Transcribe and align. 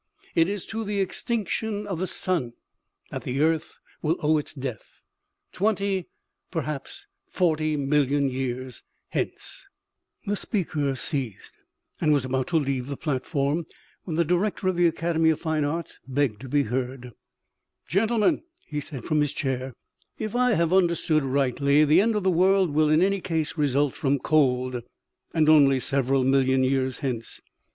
// 0.25 0.33
is 0.35 0.65
to 0.65 0.83
the 0.83 0.99
extinction 0.99 1.85
of 1.85 1.99
the 1.99 2.07
sun 2.07 2.53
that 3.11 3.21
the 3.21 3.39
earth 3.39 3.77
will 4.01 4.17
owe 4.21 4.39
its 4.39 4.51
death, 4.51 4.99
twenty, 5.51 6.07
perhaps 6.49 7.05
forty 7.27 7.77
million 7.77 8.27
years 8.27 8.81
hence" 9.09 9.67
The 10.25 10.35
speaker 10.35 10.95
ceased, 10.95 11.53
and 11.99 12.07
w 12.07 12.15
r 12.15 12.17
as 12.17 12.25
about 12.25 12.47
to 12.47 12.57
leave 12.57 12.87
the 12.87 12.97
platform, 12.97 13.67
when 14.03 14.15
the 14.15 14.25
director 14.25 14.67
of 14.69 14.75
the 14.75 14.87
academy 14.87 15.29
of 15.29 15.39
fine 15.39 15.63
arts 15.63 15.99
begged 16.07 16.41
to 16.41 16.49
be 16.49 16.63
heard:" 16.63 17.11
Gentlemen," 17.87 18.41
he 18.65 18.79
said, 18.81 19.03
from 19.03 19.21
his 19.21 19.33
chair," 19.33 19.75
if 20.17 20.35
I 20.35 20.53
have 20.55 20.73
under 20.73 20.95
stood 20.95 21.23
rightly, 21.23 21.85
the 21.85 22.01
end 22.01 22.15
of 22.15 22.23
the 22.23 22.31
world 22.31 22.71
will 22.71 22.89
in 22.89 23.03
any 23.03 23.21
case 23.21 23.55
result 23.55 23.93
from 23.93 24.17
cold, 24.17 24.81
and 25.31 25.47
only 25.47 25.79
several 25.79 26.23
million 26.23 26.63
years 26.63 27.01
hence. 27.01 27.39